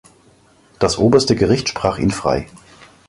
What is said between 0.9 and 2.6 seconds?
Oberste Gericht sprach ihn frei.